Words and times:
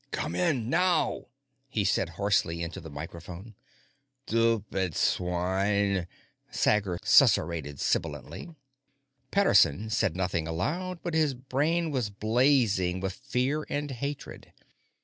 "Come 0.09 0.33
in 0.33 0.67
now!" 0.67 1.25
he 1.69 1.83
said 1.83 2.09
hoarsely 2.17 2.63
into 2.63 2.81
the 2.81 2.89
microphone. 2.89 3.53
"Stupid 4.25 4.95
swine!" 4.95 6.07
Sager 6.49 6.97
susurrated 7.03 7.79
sibilantly. 7.79 8.49
Pederson 9.29 9.91
said 9.91 10.15
nothing 10.15 10.47
aloud, 10.47 11.01
but 11.03 11.13
his 11.13 11.35
brain 11.35 11.91
was 11.91 12.09
blazing 12.09 12.99
with 12.99 13.13
fear 13.13 13.63
and 13.69 13.91
hatred. 13.91 14.51